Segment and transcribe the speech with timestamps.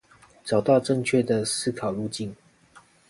[0.43, 2.31] 找到正確的思考路徑